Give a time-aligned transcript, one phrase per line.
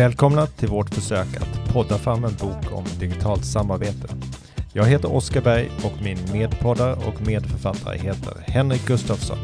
[0.00, 4.08] Välkomna till vårt försök att podda fram en bok om digitalt samarbete.
[4.72, 9.38] Jag heter Oskar Berg och min medpoddare och medförfattare heter Henrik Gustafsson.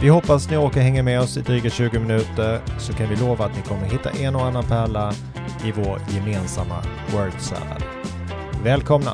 [0.00, 3.44] Vi hoppas ni orkar hänga med oss i dryga 20 minuter så kan vi lova
[3.44, 5.12] att ni kommer hitta en och annan pärla
[5.64, 6.82] i vår gemensamma
[7.12, 7.82] word salad.
[8.64, 9.12] Välkomna!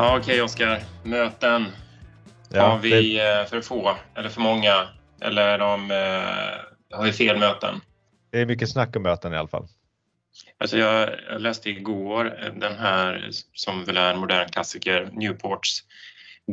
[0.00, 0.82] Ja, okej okay, Oskar.
[1.02, 1.66] Möten.
[2.52, 3.40] Ja, har vi det...
[3.40, 4.88] Eh, för få eller för många?
[5.20, 7.80] Eller de, eh, har vi fel möten?
[8.30, 9.66] Det är mycket snack om möten i alla fall.
[10.58, 15.84] Alltså jag, jag läste igår den här som väl är en modern klassiker, Newports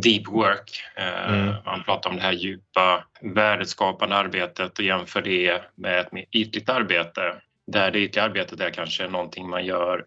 [0.03, 0.83] Deep Work.
[0.95, 1.55] Eh, mm.
[1.65, 7.21] Man pratar om det här djupa värdeskapande arbetet och jämför det med ett ytligt arbete
[7.67, 10.05] där det ytliga arbetet är kanske någonting man gör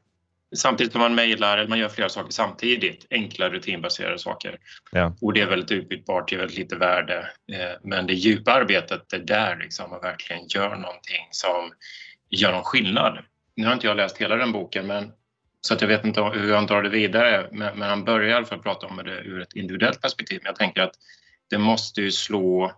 [0.56, 4.58] samtidigt som man mejlar eller man gör flera saker samtidigt, enkla rutinbaserade saker.
[4.92, 5.16] Ja.
[5.20, 7.18] Och det är väldigt utbytbart, är väldigt lite värde.
[7.52, 11.72] Eh, men det djupa arbetet, det är där liksom man verkligen gör någonting som
[12.30, 13.18] gör någon skillnad.
[13.56, 15.12] Nu har inte jag läst hela den boken men,
[15.60, 18.32] så att jag vet inte hur han drar det vidare men, men han börjar i
[18.32, 20.40] alla fall prata om det ur ett individuellt perspektiv.
[20.42, 20.94] Men jag tänker att
[21.50, 22.72] det måste ju slå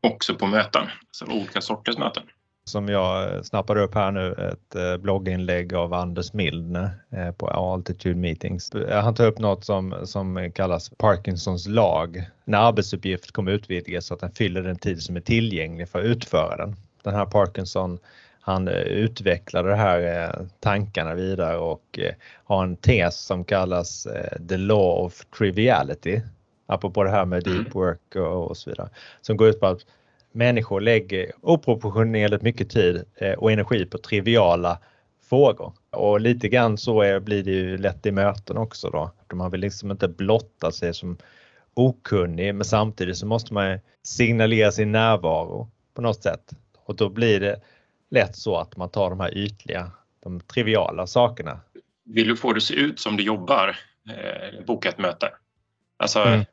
[0.00, 2.22] också på möten, alltså olika sorters möten
[2.64, 8.14] som jag snappade upp här nu, ett eh, blogginlägg av Anders Mildner eh, på Altitude
[8.14, 8.70] Meetings.
[8.90, 12.24] Han tar upp något som, som kallas Parkinsons lag.
[12.44, 16.04] När arbetsuppgift kommer utvidgas så att den fyller den tid som är tillgänglig för att
[16.04, 16.76] utföra den.
[17.14, 17.98] Här Parkinson
[18.40, 21.98] han eh, utvecklade de här tankarna vidare och
[22.44, 24.06] har en tes som kallas
[24.48, 26.20] The Law of Triviality.
[26.66, 27.72] Apropå det här med deep mm.
[27.72, 28.88] work och så vidare.
[29.20, 29.86] Som går ut på att
[30.32, 34.78] människor lägger oproportionerligt mycket tid eh, och energi på triviala
[35.28, 35.72] frågor.
[35.90, 39.10] Och lite grann så är, blir det ju lätt i möten också då.
[39.32, 41.18] Man vill liksom inte blotta sig som
[41.74, 46.50] okunnig men samtidigt så måste man signalera sin närvaro på något sätt.
[46.84, 47.60] Och då blir det
[48.10, 49.90] lätt så att man tar de här ytliga,
[50.20, 51.60] de triviala sakerna.
[52.04, 53.76] Vill du få det att se ut som du jobbar,
[54.08, 55.30] eh, boka ett möte.
[55.96, 56.44] Alltså, mm.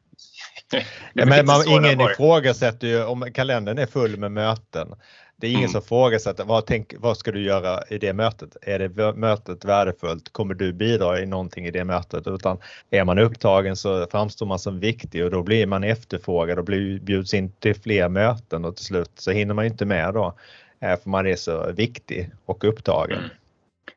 [1.13, 4.95] Men man, ingen ifrågasätter ju om kalendern är full med möten.
[5.39, 5.71] Det är ingen mm.
[5.71, 8.57] som ifrågasätter vad, tänk, vad ska du göra i det mötet?
[8.61, 10.33] Är det mötet värdefullt?
[10.33, 12.27] Kommer du bidra i någonting i det mötet?
[12.27, 12.57] Utan
[12.89, 16.65] är man upptagen så framstår man som viktig och då blir man efterfrågad och
[17.01, 20.33] bjuds in till fler möten och till slut så hinner man inte med då.
[20.81, 23.17] Eh, för man är så viktig och upptagen.
[23.17, 23.29] Mm.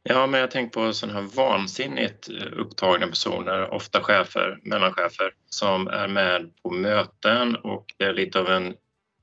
[0.02, 5.88] Ja, men jag tänker på sådana här vansinnigt eh, upptagna personer, ofta chefer, mellanchefer, som
[5.88, 8.74] är med på möten och det är lite av en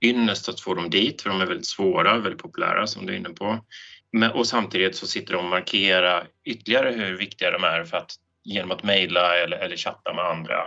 [0.02, 3.18] ynnest att få dem dit, för de är väldigt svåra, väldigt populära som du är
[3.18, 3.66] inne på.
[4.12, 8.12] Men, och samtidigt så sitter de och markerar ytterligare hur viktiga de är för att,
[8.44, 10.58] genom att mejla eller, eller chatta med andra.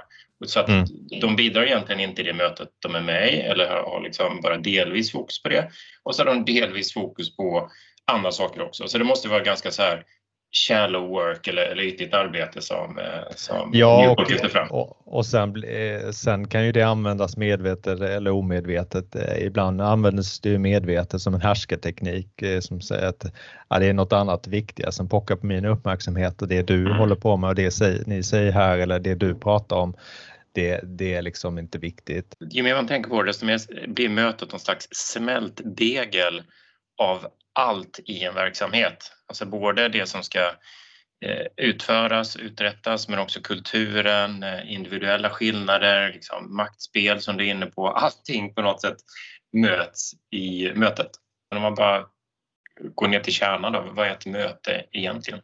[0.46, 0.84] Så att mm.
[1.20, 4.40] de bidrar egentligen inte i det mötet de är med i eller har, har liksom
[4.40, 5.70] bara delvis fokus på det.
[6.02, 7.70] Och så har de delvis fokus på
[8.12, 8.88] andra saker också.
[8.88, 10.04] Så det måste vara ganska så här
[10.52, 14.68] shallow work eller, eller ytligt arbete som, eh, som ja, och, lyfter fram.
[14.70, 19.16] Och, och sen, eh, sen kan ju det användas medvetet eller omedvetet.
[19.16, 23.24] Eh, ibland används det medvetet som en härskarteknik som säger att
[23.68, 26.96] ja, det är något annat viktigare som pockar på min uppmärksamhet och det du mm.
[26.96, 29.96] håller på med och det ni säger här eller det du pratar om
[30.54, 32.36] det, det, är liksom inte viktigt.
[32.50, 36.42] Ju mer man tänker på det, desto mer blir mötet någon slags smältdegel
[36.98, 39.12] av allt i en verksamhet.
[39.26, 40.40] Alltså både det som ska
[41.24, 47.66] eh, utföras, uträttas, men också kulturen, eh, individuella skillnader, liksom maktspel som du är inne
[47.66, 47.88] på.
[47.88, 48.96] Allting på något sätt
[49.52, 51.10] möts i mötet.
[51.50, 52.06] Men om man bara
[52.94, 55.40] går ner till kärnan då, vad är ett möte egentligen?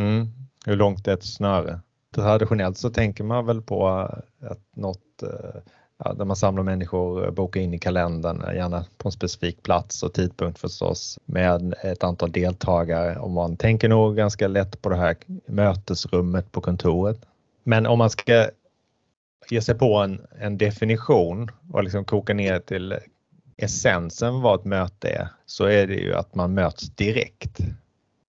[0.00, 0.26] Mm.
[0.66, 1.80] Hur långt är ett snöre?
[2.14, 5.60] Traditionellt så tänker man väl på att något eh,
[5.98, 9.62] ja, där man samlar människor, eh, bokar in i kalendern, eh, gärna på en specifik
[9.62, 14.88] plats och tidpunkt förstås med ett antal deltagare och man tänker nog ganska lätt på
[14.88, 15.16] det här
[15.46, 17.20] mötesrummet på kontoret.
[17.64, 18.48] Men om man ska
[19.50, 22.94] ge sig på en, en definition och liksom koka ner till
[23.56, 27.58] essensen vad ett möte är så är det ju att man möts direkt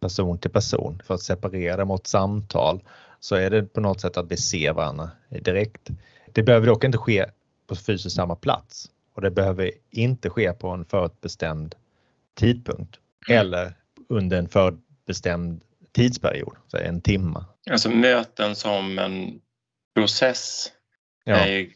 [0.00, 2.82] person till person för att separera det mot samtal
[3.20, 5.90] så är det på något sätt att vi ser varandra direkt.
[6.32, 7.26] Det behöver dock inte ske
[7.70, 11.74] på fysiskt samma plats och det behöver inte ske på en förutbestämd
[12.34, 13.40] tidpunkt mm.
[13.40, 13.74] eller
[14.08, 15.60] under en förutbestämd
[15.92, 17.44] tidsperiod, så en timme.
[17.70, 19.40] Alltså möten som en
[19.94, 20.72] process
[21.24, 21.36] ja.
[21.36, 21.68] är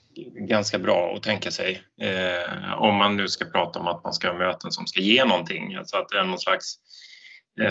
[0.49, 1.83] ganska bra att tänka sig.
[2.01, 5.25] Eh, om man nu ska prata om att man ska ha möten som ska ge
[5.25, 6.75] någonting, alltså att det är någon slags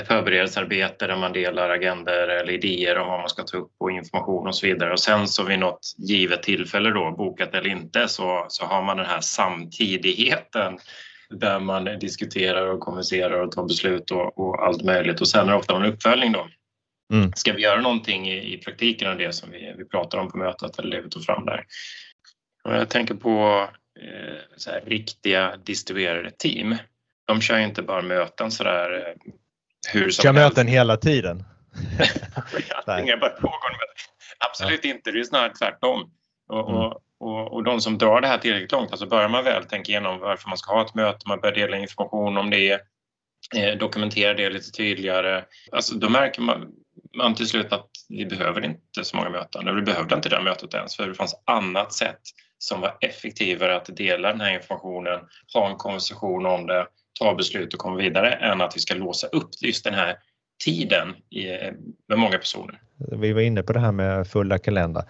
[0.07, 4.47] förberedelsearbete där man delar agender eller idéer om vad man ska ta upp och information
[4.47, 4.91] och så vidare.
[4.91, 8.97] Och sen så vid något givet tillfälle då, bokat eller inte, så, så har man
[8.97, 10.77] den här samtidigheten
[11.29, 15.21] där man diskuterar och kommunicerar och tar beslut och, och allt möjligt.
[15.21, 16.47] Och sen är det ofta en uppföljning då.
[17.13, 17.31] Mm.
[17.35, 20.37] Ska vi göra någonting i, i praktiken av det som vi, vi pratar om på
[20.37, 21.65] mötet eller det vi tog fram där?
[22.63, 23.67] Och jag tänker på
[23.99, 26.75] eh, så här, riktiga distribuerade team.
[27.27, 29.31] De kör ju inte bara möten sådär eh,
[29.91, 31.43] hur som Kör möten hela tiden?
[32.99, 33.49] Inga möten.
[34.49, 34.89] Absolut ja.
[34.89, 36.11] inte, det är snarare tvärtom.
[36.49, 36.81] Och, mm.
[36.81, 39.91] och, och, och, de som drar det här tillräckligt långt, alltså börjar man väl tänka
[39.91, 42.71] igenom varför man ska ha ett möte, man börjar dela information om det,
[43.55, 45.43] eh, dokumentera det lite tydligare.
[45.71, 46.71] Alltså då märker man,
[47.17, 49.75] man till slut att vi behöver inte så många möten.
[49.75, 52.21] Vi behövde inte det här mötet ens för det fanns annat sätt
[52.57, 55.19] som var effektivare att dela den här informationen,
[55.53, 56.87] ha en konversation om det,
[57.19, 60.15] ta beslut och komma vidare än att vi ska låsa upp just den här
[60.65, 61.15] tiden
[62.07, 62.81] med många personer.
[63.11, 65.05] Vi var inne på det här med fulla kalendrar.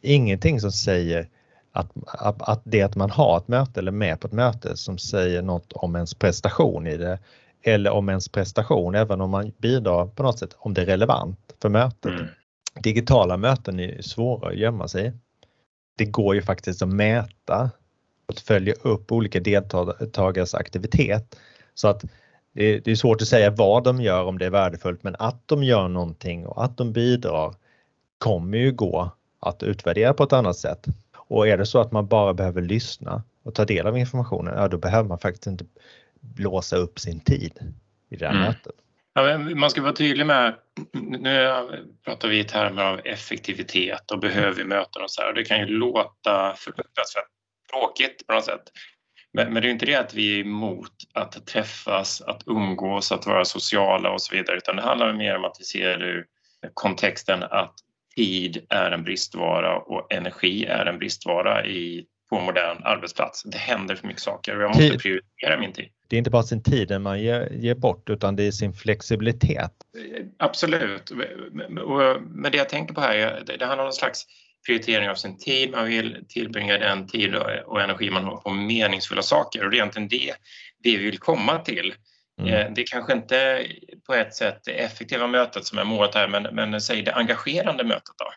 [0.00, 1.28] Ingenting som säger
[1.72, 4.98] att, att, att det att man har ett möte eller med på ett möte som
[4.98, 7.18] säger något om ens prestation i det
[7.62, 11.38] eller om ens prestation, även om man bidrar på något sätt, om det är relevant
[11.62, 12.12] för mötet.
[12.12, 12.26] Mm.
[12.82, 15.12] Digitala möten är svåra att gömma sig
[15.98, 17.70] Det går ju faktiskt att mäta
[18.28, 21.36] och följa upp olika deltagares aktivitet.
[21.74, 22.04] Så att
[22.52, 25.64] det är svårt att säga vad de gör om det är värdefullt men att de
[25.64, 27.54] gör någonting och att de bidrar
[28.18, 29.10] kommer ju gå
[29.40, 30.86] att utvärdera på ett annat sätt.
[31.16, 34.68] Och är det så att man bara behöver lyssna och ta del av informationen, ja
[34.68, 35.64] då behöver man faktiskt inte
[36.36, 37.58] låsa upp sin tid
[38.08, 38.46] i det här mm.
[38.46, 38.72] mötet.
[39.14, 40.54] Ja, man ska vara tydlig med,
[40.92, 41.52] nu
[42.04, 45.32] pratar vi i termer av effektivitet och behöver vi möten och så här.
[45.32, 47.37] Det kan ju låta fruktansvärt
[47.72, 48.62] tråkigt på något sätt.
[49.32, 53.26] Men, men det är inte det att vi är emot att träffas, att umgås, att
[53.26, 56.26] vara sociala och så vidare, utan det handlar mer om att vi ser ur
[56.74, 57.74] kontexten att
[58.16, 63.42] tid är en bristvara och energi är en bristvara i, på modern arbetsplats.
[63.42, 65.88] Det händer för mycket saker och jag måste prioritera min tid.
[66.08, 69.72] Det är inte bara sin tid man ger, ger bort utan det är sin flexibilitet.
[70.38, 71.12] Absolut.
[72.20, 74.26] Men det jag tänker på här, det handlar om en slags
[74.66, 77.34] prioritering av sin tid, man vill tillbringa den tid
[77.66, 80.34] och energi man har på meningsfulla saker och det är egentligen det
[80.82, 81.94] vi vill komma till.
[82.40, 82.54] Mm.
[82.54, 83.66] Eh, det är kanske inte
[84.06, 87.84] på ett sätt det effektiva mötet som är målet här men, men säg det engagerande
[87.84, 88.32] mötet då.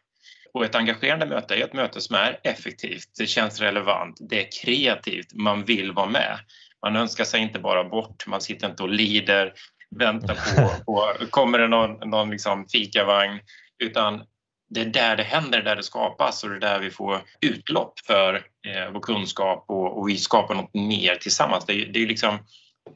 [0.53, 4.49] Och ett engagerande möte är ett möte som är effektivt, det känns relevant, det är
[4.63, 6.39] kreativt, man vill vara med.
[6.85, 9.53] Man önskar sig inte bara bort, man sitter inte och lider,
[9.99, 13.39] väntar på, på kommer det någon, någon liksom fikavagn,
[13.83, 14.23] utan
[14.73, 17.99] det är där det händer, där det skapas och det är där vi får utlopp
[17.99, 21.65] för eh, vår kunskap och, och, vi skapar något mer tillsammans.
[21.65, 22.37] Det, det är liksom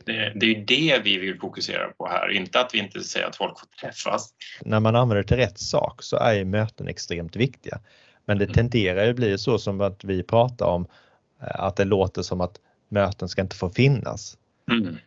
[0.06, 3.36] det, det är det vi vill fokusera på här, inte att vi inte säger att
[3.36, 4.30] folk får träffas.
[4.62, 7.80] När man använder det till rätt sak så är möten extremt viktiga.
[8.25, 8.54] Men det mm.
[8.54, 10.88] tenderar ju bli så som att vi pratar om
[11.42, 14.38] eh, att det låter som att möten ska inte få finnas.
[14.71, 14.98] Mm.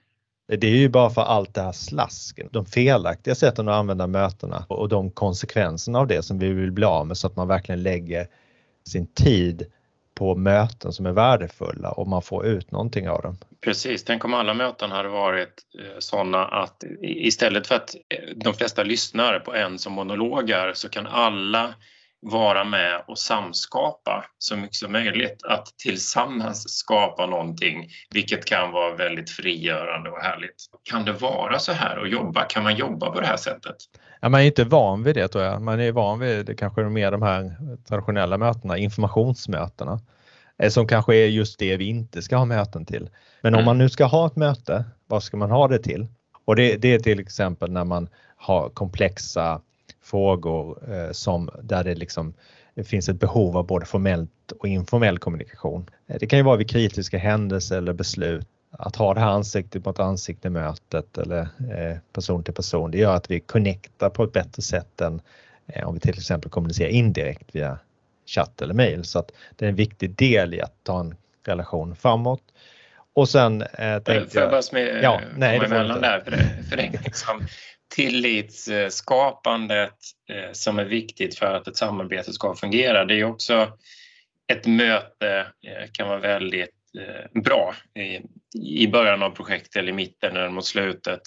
[0.49, 4.65] Det är ju bara för allt det här slasken, de felaktiga sätten att använda mötena
[4.69, 7.83] och de konsekvenserna av det som vi vill bli av med så att man verkligen
[7.83, 8.27] lägger
[8.87, 9.67] sin tid
[10.15, 13.37] på möten som är värdefulla och man får ut någonting av dem.
[13.61, 18.55] Precis, tänk om alla möten hade varit eh, sådana att istället för att eh, de
[18.55, 21.75] flesta lyssnar på en som monologar så kan alla
[22.21, 25.43] vara med och samskapa så mycket som möjligt.
[25.45, 30.65] Att tillsammans skapa någonting, vilket kan vara väldigt frigörande och härligt.
[30.91, 32.45] Kan det vara så här att jobba?
[32.45, 33.77] Kan man jobba på det här sättet?
[34.21, 35.63] Ja, man är inte van vid det tror jag.
[35.63, 37.57] Man är van vid det kanske mer de här
[37.89, 40.01] traditionella mötena, informationsmötena
[40.59, 43.11] eh, som kanske är just det vi inte ska ha möten till.
[43.41, 43.67] Men om mm.
[43.67, 46.07] man nu ska ha ett möte, vad ska man ha det till?
[46.45, 49.61] Och det, det är till exempel när man har komplexa
[50.11, 52.35] frågor eh, som där det liksom
[52.75, 55.91] det finns ett behov av både formellt och informell kommunikation.
[56.07, 58.47] Eh, det kan ju vara vid kritiska händelser eller beslut.
[58.71, 63.15] Att ha det här ansikte mot ansikte mötet eller eh, person till person, det gör
[63.15, 65.21] att vi connectar på ett bättre sätt än
[65.85, 67.79] om vi till exempel kommunicerar indirekt via
[68.27, 69.05] chatt eller mail.
[69.05, 71.15] Så att det är en viktig del i att ta en
[71.47, 72.43] relation framåt.
[73.13, 76.21] Och sen eh, tänkte Får jag bara smä, ja, nej, komma emellan där?
[76.21, 77.47] För det, för det liksom,
[77.89, 79.97] tillitsskapandet
[80.31, 83.05] eh, som är viktigt för att ett samarbete ska fungera.
[83.05, 83.73] Det är också
[84.53, 87.75] ett möte eh, kan vara väldigt eh, bra
[88.55, 91.21] i början av projektet eller i mitten eller mot slutet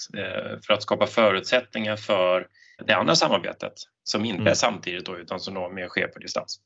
[0.66, 2.48] för att skapa förutsättningar för
[2.86, 4.52] det andra samarbetet som inte mm.
[4.52, 6.60] är samtidigt då, utan som då mer sker på distans.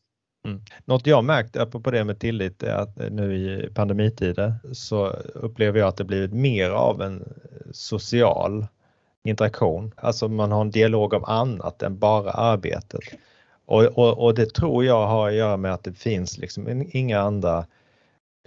[0.46, 0.62] Mm.
[0.86, 5.88] Något jag märkt på det med tillit är att nu i pandemitider så upplever jag
[5.88, 7.34] att det blivit mer av en
[7.72, 8.68] social
[9.26, 9.94] interaktion.
[9.98, 13.04] Alltså man har en dialog om annat än bara arbetet.
[13.66, 17.20] Och, och, och det tror jag har att göra med att det finns liksom inga
[17.20, 17.66] andra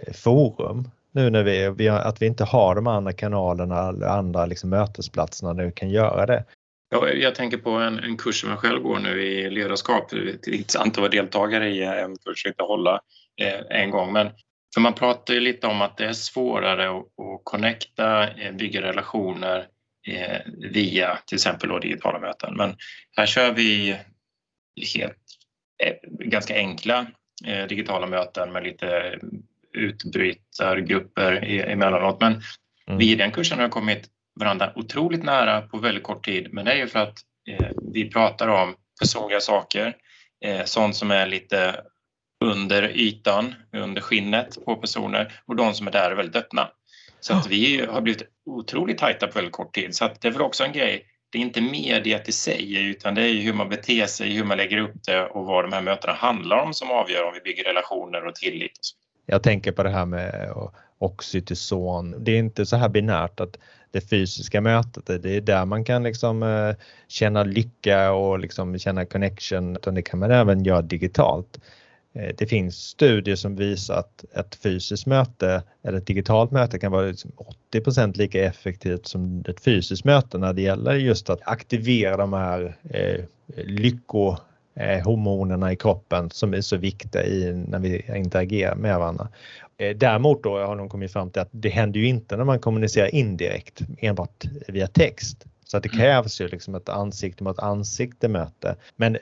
[0.03, 4.45] eh, forum nu när vi, vi att vi inte har de andra kanalerna eller andra
[4.45, 6.43] liksom mötesplatserna där vi kan göra det.
[6.89, 10.09] Ja, jag tänker på en, en kurs som jag själv går nu i ledarskap.
[10.09, 13.01] Det är intressant att vara deltagare i eh, en kurs, inte hålla
[13.41, 14.13] eh, en gång.
[14.13, 14.29] Men
[14.73, 18.81] för man pratar ju lite om att det är svårare att, att connecta, eh, bygga
[18.81, 19.67] relationer
[20.71, 22.53] via till exempel då digitala möten.
[22.57, 22.75] Men
[23.17, 23.97] här kör vi
[24.95, 25.17] helt,
[25.83, 27.07] eh, ganska enkla
[27.45, 29.19] eh, digitala möten med lite
[29.73, 32.21] utbrytargrupper emellanåt.
[32.21, 32.31] Men
[32.87, 32.97] mm.
[32.99, 36.53] vi i den kursen har kommit varandra otroligt nära på väldigt kort tid.
[36.53, 39.95] Men det är ju för att eh, vi pratar om personliga saker,
[40.45, 41.81] eh, sånt som är lite
[42.45, 46.71] under ytan, under skinnet på personer och de som är där är väldigt öppna.
[47.19, 49.95] Så att vi har blivit otroligt tajta på väldigt kort tid.
[49.95, 53.15] Så att det är väl också en grej, det är inte mediet i sig utan
[53.15, 55.81] det är hur man beter sig, hur man lägger upp det och vad de här
[55.81, 58.71] mötena handlar om som avgör om vi bygger relationer och tillit.
[58.71, 58.95] Och så.
[59.25, 60.53] Jag tänker på det här med
[60.97, 62.15] oxytocin.
[62.19, 63.57] Det är inte så här binärt att
[63.91, 66.75] det fysiska mötet, det är där man kan liksom eh,
[67.07, 71.59] känna lycka och liksom känna connection, utan det kan man även göra digitalt.
[72.13, 76.91] Eh, det finns studier som visar att ett fysiskt möte eller ett digitalt möte kan
[76.91, 77.27] vara 80%
[77.71, 82.75] liksom lika effektivt som ett fysiskt möte när det gäller just att aktivera de här
[82.89, 83.25] eh,
[83.55, 84.37] lycko
[84.75, 89.27] eh, i kroppen som är så viktiga i, när vi interagerar med varandra.
[89.77, 92.59] Eh, däremot då har de kommit fram till att det händer ju inte när man
[92.59, 95.45] kommunicerar indirekt enbart via text.
[95.65, 95.99] Så att det mm.
[95.99, 98.75] krävs ju liksom ett ansikte mot ansikte möte.
[98.95, 99.17] Men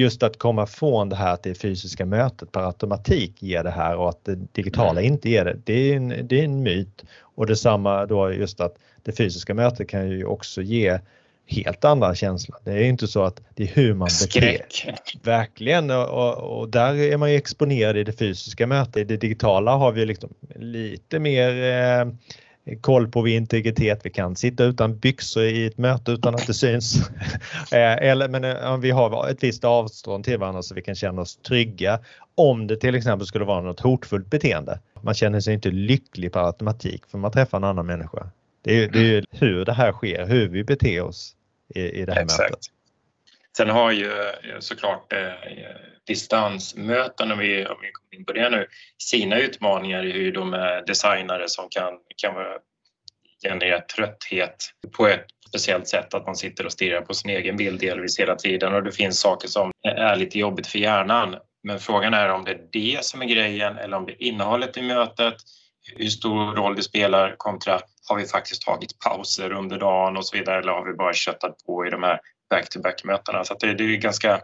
[0.00, 3.96] just att komma från det här att det fysiska mötet per automatik ger det här
[3.96, 5.12] och att det digitala mm.
[5.12, 5.56] inte ger det.
[5.64, 7.04] Det är en, det är en myt.
[7.20, 10.98] Och detsamma då just att det fysiska mötet kan ju också ge
[11.46, 12.58] helt andra känslor.
[12.64, 17.16] Det är inte så att det är hur man beter Verkligen och, och, där är
[17.16, 18.96] man ju exponerad i det fysiska mötet.
[18.96, 22.12] I det digitala har vi liksom lite mer eh,
[22.76, 24.00] koll på vår integritet.
[24.02, 27.10] Vi kan sitta utan byxor i ett möte utan att det syns.
[27.72, 31.22] Eh, eller, men eh, vi har ett visst avstånd till varandra så vi kan känna
[31.22, 31.98] oss trygga.
[32.34, 34.78] Om det till exempel skulle vara något hotfullt beteende.
[35.02, 38.30] Man känner sig inte lycklig per automatik för man träffar en annan människa.
[38.62, 41.36] Det är, det är hur det här sker, hur vi beter oss
[41.74, 42.50] i, i det här Exakt.
[42.50, 42.66] mötet.
[43.56, 45.32] Sen har ju eh, såklart eh,
[46.06, 48.66] distansmöten, om vi, om vi kommer in på det nu,
[48.98, 52.34] sina utmaningar i hur de är designare som kan, kan
[53.42, 54.56] generera trötthet
[54.96, 58.36] på ett speciellt sätt, att man sitter och stirrar på sin egen bild delvis hela
[58.36, 61.36] tiden och det finns saker som är lite jobbigt för hjärnan.
[61.62, 64.76] Men frågan är om det är det som är grejen eller om det är innehållet
[64.76, 65.34] i mötet,
[65.96, 70.36] hur stor roll det spelar kontra har vi faktiskt tagit pauser under dagen och så
[70.36, 73.44] vidare eller har vi bara köttat på i de här back-to-back mötena?
[73.44, 74.40] Så det, det är ganska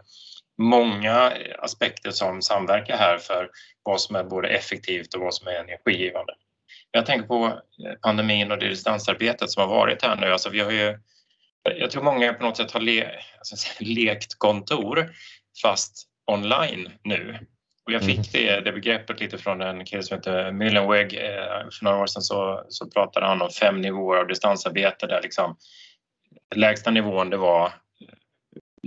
[0.57, 3.49] många aspekter som samverkar här för
[3.83, 6.33] vad som är både effektivt och vad som är energigivande.
[6.91, 7.59] Jag tänker på
[8.01, 10.31] pandemin och det distansarbetet som har varit här nu.
[10.31, 10.99] Alltså vi har ju,
[11.63, 15.11] jag tror många på något sätt har le, alltså, lekt kontor
[15.61, 17.39] fast online nu.
[17.85, 18.47] Och jag fick mm.
[18.47, 21.13] det, det begreppet lite från en kille som heter Müllenweg.
[21.13, 25.21] Eh, för några år sedan så, så pratade han om fem nivåer av distansarbete där
[25.21, 25.57] liksom
[26.55, 27.73] lägsta nivån det var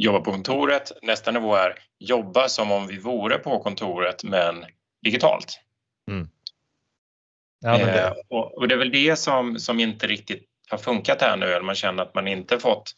[0.00, 0.92] jobba på kontoret.
[1.02, 4.64] Nästa nivå är jobba som om vi vore på kontoret men
[5.02, 5.60] digitalt.
[6.10, 6.28] Mm.
[7.60, 8.00] Ja, det...
[8.00, 11.46] Eh, och, och, det är väl det som, som inte riktigt har funkat här nu,
[11.46, 12.94] eller man känner att man inte fått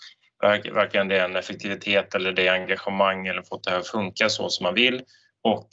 [0.72, 4.74] verkligen den effektivitet eller det engagemang eller fått det här att funka så som man
[4.74, 5.02] vill
[5.42, 5.68] och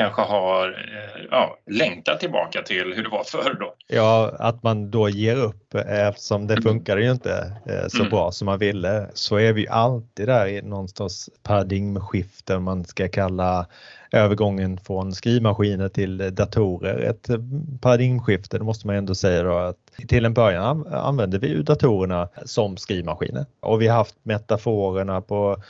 [0.00, 3.74] kanske har eh, ja, längtat tillbaka till hur det var förr då.
[3.86, 6.62] Ja, att man då ger upp eftersom det mm.
[6.62, 8.10] funkar ju inte eh, så mm.
[8.10, 9.06] bra som man ville.
[9.14, 13.66] Så är vi alltid där i någonstans paradigmskifte man ska kalla
[14.12, 17.28] övergången från skrivmaskiner till datorer ett
[17.80, 19.76] paradigmskifte, det måste man ändå säga då att
[20.08, 25.62] till en början använde vi ju datorerna som skrivmaskiner och vi har haft metaforerna på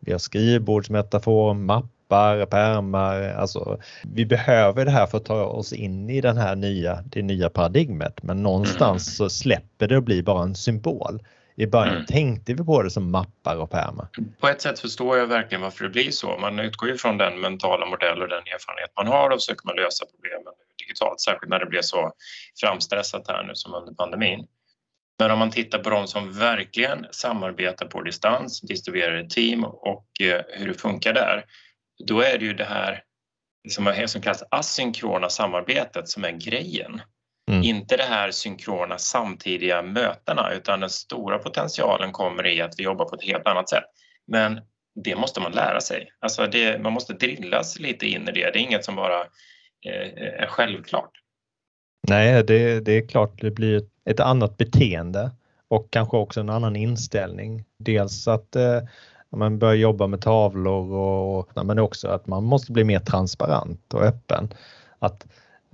[0.00, 3.34] vi har skrivbordsmetafor, mapp mappar, pärmar.
[3.34, 3.78] Alltså,
[4.14, 7.50] vi behöver det här för att ta oss in i den här nya, det nya
[7.50, 9.14] paradigmet men någonstans mm.
[9.16, 11.20] så släpper det och blir bara en symbol.
[11.58, 12.06] I början mm.
[12.06, 14.08] tänkte vi på det som mappar och pärmar.
[14.40, 16.38] På ett sätt förstår jag verkligen varför det blir så.
[16.38, 19.76] Man utgår ju från den mentala modell och den erfarenhet man har och försöker man
[19.76, 22.12] lösa problemen digitalt, särskilt när det blev så
[22.60, 24.46] framstressat här nu som under pandemin.
[25.18, 30.40] Men om man tittar på de som verkligen samarbetar på distans, distribuerade team och eh,
[30.48, 31.44] hur det funkar där,
[32.04, 33.02] då är det ju det här
[33.68, 37.00] som, som kallas asynkrona samarbetet som är grejen.
[37.50, 37.62] Mm.
[37.62, 43.04] Inte det här synkrona samtidiga mötena utan den stora potentialen kommer i att vi jobbar
[43.04, 43.84] på ett helt annat sätt.
[44.26, 44.60] Men
[45.04, 46.08] det måste man lära sig.
[46.20, 48.50] Alltså det, man måste drillas lite in i det.
[48.50, 49.20] Det är inget som bara
[49.86, 51.10] eh, är självklart.
[52.08, 55.30] Nej, det, det är klart det blir ett annat beteende
[55.68, 57.64] och kanske också en annan inställning.
[57.78, 58.80] Dels att eh,
[59.36, 64.02] man börjar jobba med tavlor och men också att man måste bli mer transparent och
[64.02, 64.48] öppen.
[64.98, 65.26] Att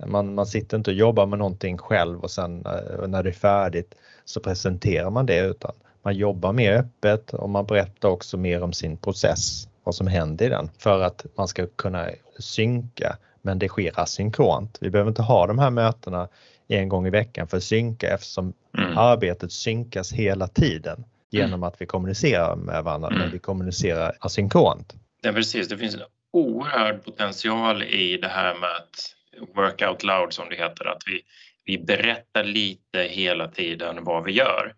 [0.05, 3.33] man, man sitter inte och jobbar med någonting själv och sen eh, när det är
[3.33, 8.63] färdigt så presenterar man det utan man jobbar mer öppet och man berättar också mer
[8.63, 13.59] om sin process, vad som händer i den för att man ska kunna synka men
[13.59, 14.77] det sker asynkront.
[14.81, 16.27] Vi behöver inte ha de här mötena
[16.67, 18.97] en gång i veckan för att synka eftersom mm.
[18.97, 21.63] arbetet synkas hela tiden genom mm.
[21.63, 23.19] att vi kommunicerar med varandra mm.
[23.19, 24.93] men vi kommunicerar asynkront.
[25.21, 26.01] Ja, precis, det finns en
[26.33, 29.15] oerhörd potential i det här med att
[29.55, 31.21] work out loud som det heter, att vi,
[31.65, 34.73] vi berättar lite hela tiden vad vi gör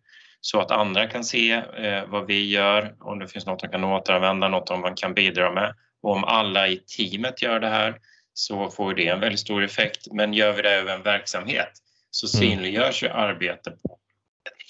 [0.46, 3.84] så att andra kan se eh, vad vi gör, om det finns något de kan
[3.84, 5.76] återanvända, något de kan bidra med.
[6.02, 8.00] Och om alla i teamet gör det här
[8.34, 10.08] så får det en väldigt stor effekt.
[10.12, 11.72] Men gör vi det över en verksamhet
[12.12, 12.50] så mm.
[12.50, 13.98] synliggörs ju arbete på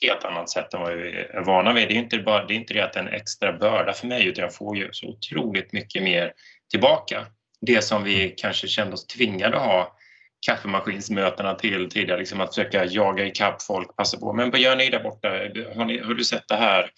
[0.01, 1.87] helt annat sätt än vad vi är vana vid.
[1.87, 4.07] Det är inte, bara, det är inte det att det är en extra börda för
[4.07, 6.33] mig utan jag får ju så otroligt mycket mer
[6.71, 7.25] tillbaka.
[7.61, 9.95] Det som vi kanske kände oss tvingade att ha
[10.47, 14.33] kaffemaskinsmötena till tidigare, liksom att försöka jaga ikapp folk, passa på.
[14.33, 15.29] Men vad gör ni där borta?
[15.75, 16.91] Har, ni, har du sett det här?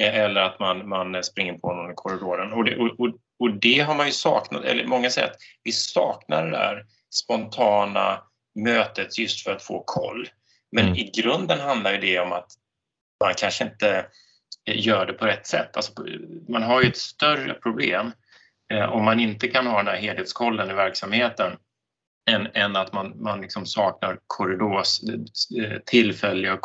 [0.00, 2.52] Eh, eller att man, man springer på någon i korridoren.
[2.52, 6.44] Och det, och, och det har man ju saknat, eller många säger att vi saknar
[6.44, 8.22] det där spontana
[8.54, 10.28] mötet just för att få koll.
[10.72, 10.96] Men mm.
[10.96, 12.52] i grunden handlar det om att
[13.24, 14.06] man kanske inte
[14.66, 15.76] gör det på rätt sätt.
[15.76, 15.92] Alltså,
[16.48, 18.12] man har ju ett större problem
[18.72, 21.52] eh, om man inte kan ha den här helhetskollen i verksamheten
[22.30, 25.00] än, än att man, man liksom saknar korridors,
[25.62, 26.56] eh, tillfälliga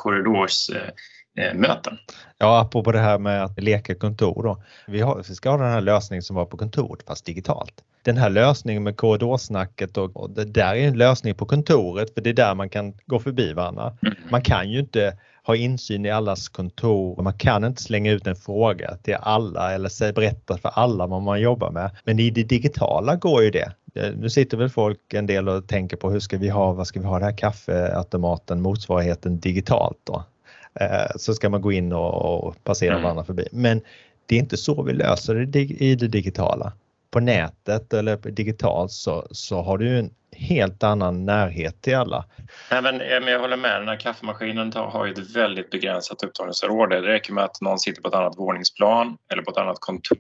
[1.36, 1.98] korridorsmöten.
[2.38, 4.64] Ja, apropå det här med att leka kontor då.
[4.88, 7.74] Vi, har, vi ska ha den här lösningen som var på kontoret fast digitalt.
[8.04, 12.22] Den här lösningen med korridorsnacket och, och det där är en lösning på kontoret för
[12.22, 13.98] det är där man kan gå förbi varandra.
[14.02, 14.16] Mm.
[14.30, 17.22] Man kan ju inte ha insyn i allas kontor.
[17.22, 21.42] Man kan inte slänga ut en fråga till alla eller berätta för alla vad man
[21.42, 21.92] jobbar med.
[22.04, 23.72] Men i det digitala går ju det.
[23.96, 26.88] Eh, nu sitter väl folk en del och tänker på hur ska vi ha, vad
[26.88, 30.24] ska vi ha den här kaffeautomaten, motsvarigheten digitalt då?
[30.80, 33.04] Eh, så ska man gå in och passera mm.
[33.04, 33.48] varandra förbi.
[33.52, 33.82] Men
[34.26, 36.74] det är inte så vi löser det i det digitala.
[37.12, 42.26] På nätet eller digitalt så, så har du en helt annan närhet till alla.
[42.72, 47.02] Nej, men, jag håller med, den här kaffemaskinen har ju ett väldigt begränsat upptagningsområde.
[47.02, 50.18] Det räcker med att någon sitter på ett annat våningsplan eller på ett annat kontor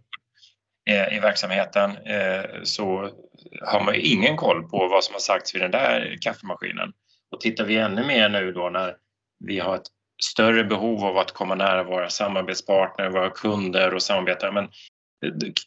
[0.90, 1.92] eh, i verksamheten
[2.64, 3.10] så
[3.62, 6.94] har man ju ingen koll på vad som har sagts vid den där kaffemaskinen.
[7.32, 8.96] Och tittar vi ännu mer nu då när
[9.40, 9.88] vi har ett
[10.24, 14.52] större behov av att komma nära våra samarbetspartner, våra kunder och samarbeta.
[14.52, 14.68] Men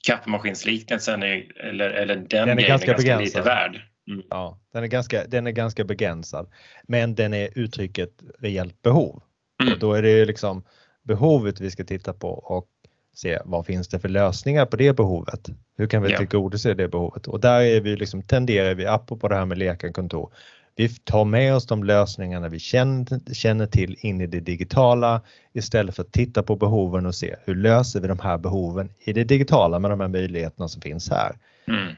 [0.06, 3.82] kaffemaskinsliknelsen är, eller, eller den, den är ganska, är ganska lite värd.
[4.10, 4.24] Mm.
[4.30, 6.50] Ja, den är, ganska, den är ganska begränsad,
[6.88, 9.22] men den är uttrycket reellt behov.
[9.62, 9.72] Mm.
[9.72, 10.64] Och då är det liksom
[11.02, 12.68] behovet vi ska titta på och
[13.14, 15.48] se vad finns det för lösningar på det behovet?
[15.76, 16.18] Hur kan vi ja.
[16.18, 17.26] tillgodose det behovet?
[17.26, 20.32] Och där är vi liksom, tenderar vi, apropå det här med leka kontor,
[20.76, 25.20] vi tar med oss de lösningarna vi känner, känner till in i det digitala
[25.52, 29.12] istället för att titta på behoven och se hur löser vi de här behoven i
[29.12, 31.36] det digitala med de här möjligheterna som finns här.
[31.68, 31.96] Mm.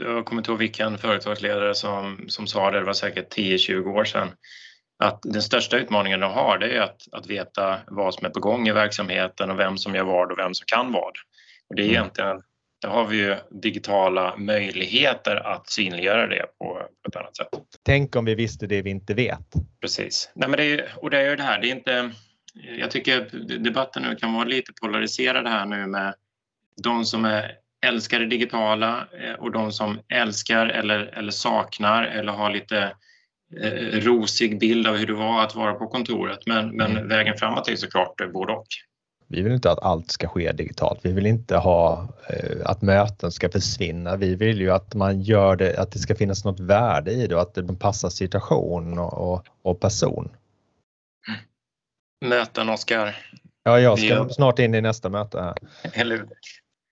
[0.00, 4.04] Jag kommer inte ihåg vilken företagsledare som, som sa det, det var säkert 10-20 år
[4.04, 4.28] sedan,
[4.98, 8.40] att den största utmaningen de har det är att, att veta vad som är på
[8.40, 11.12] gång i verksamheten och vem som gör vad och vem som kan vad.
[11.68, 11.96] Och det är mm.
[11.96, 12.42] egentligen,
[12.82, 16.64] där har vi ju digitala möjligheter att synliggöra det på,
[17.02, 17.48] på ett annat sätt.
[17.82, 19.52] Tänk om vi visste det vi inte vet.
[19.80, 20.30] Precis.
[20.34, 22.10] Nej, men det är, och det är ju det här, det är inte,
[22.78, 26.14] jag tycker att debatten nu kan vara lite polariserad här nu med
[26.82, 27.52] de som är
[27.86, 32.92] älskar det digitala eh, och de som älskar eller, eller saknar eller har lite
[33.62, 36.46] eh, rosig bild av hur det var att vara på kontoret.
[36.46, 37.08] Men, men mm.
[37.08, 38.66] vägen framåt är såklart både och.
[39.28, 41.00] Vi vill inte att allt ska ske digitalt.
[41.02, 44.16] Vi vill inte ha eh, att möten ska försvinna.
[44.16, 47.34] Vi vill ju att man gör det, att det ska finnas något värde i det
[47.34, 50.28] och att det passar situation och, och, och person.
[52.24, 53.16] Möten, Oskar.
[53.62, 55.54] Ja, jag ska snart in i nästa möte här.
[55.92, 56.26] Eller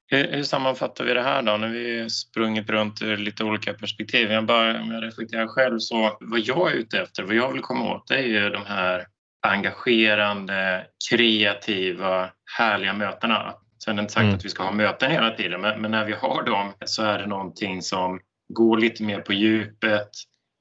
[0.07, 4.31] hur, hur sammanfattar vi det här då när vi sprungit runt ur lite olika perspektiv?
[4.31, 7.63] Jag bara, om jag reflekterar själv så vad jag är ute efter, vad jag vill
[7.63, 9.07] komma åt det är ju de här
[9.49, 13.55] engagerande, kreativa, härliga mötena.
[13.85, 14.35] Sen är det inte sagt mm.
[14.35, 17.19] att vi ska ha möten hela tiden men, men, när vi har dem så är
[17.19, 20.11] det någonting som går lite mer på djupet,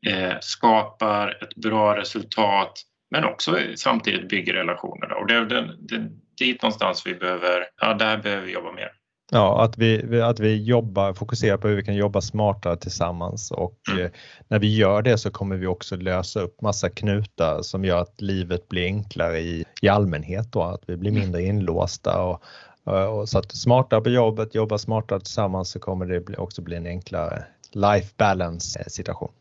[0.08, 2.74] eh, skapar ett bra resultat
[3.12, 5.14] men också samtidigt bygger relationer.
[5.14, 8.92] Och det är det, det, dit någonstans vi behöver, ja, där behöver vi jobba mer.
[9.36, 13.80] Ja, att vi, att vi jobbar, fokuserar på hur vi kan jobba smartare tillsammans och
[13.92, 14.06] mm.
[14.06, 14.12] Eh,
[14.48, 18.22] när vi gör det så kommer vi också lösa upp massa knutar som gör att
[18.22, 21.22] livet blir enklare i, i allmänhet då, att vi blir mm.
[21.22, 22.44] mindre inlåsta och,
[22.84, 26.88] och så att smartare på jobbet, jobba smartare tillsammans så kommer det också bli en
[26.88, 29.32] enklare life balance eh, situation.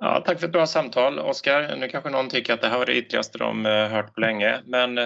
[0.00, 1.76] Ja, tack för ett bra samtal Oskar.
[1.76, 4.60] Nu kanske någon tycker att det här var det ytligaste de eh, hört på länge,
[4.64, 4.96] men,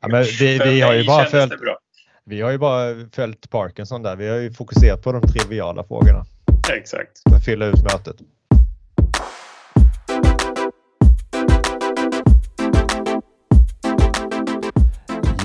[0.00, 1.52] ja, men vi, vi har ju bara följt,
[2.24, 4.16] vi har ju bara följt Parkinson där.
[4.16, 6.24] Vi har ju fokuserat på de triviala frågorna.
[6.78, 7.22] Exakt.
[7.28, 8.16] För att fylla ut mötet.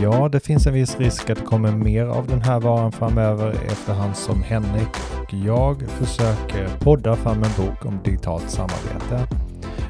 [0.01, 3.51] Ja, det finns en viss risk att det kommer mer av den här varan framöver
[3.51, 4.87] efterhand som Henrik
[5.21, 9.27] och jag försöker podda fram en bok om digitalt samarbete.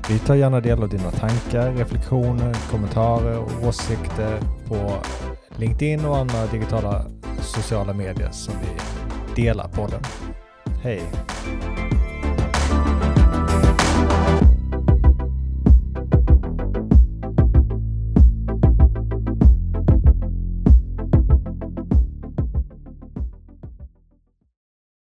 [0.10, 4.92] Vi tar gärna del av dina tankar, reflektioner, kommentarer och åsikter på
[5.58, 7.06] LinkedIn och andra digitala
[7.42, 8.68] sociala medier som vi
[9.44, 10.02] delar podden.
[10.84, 11.02] Hej!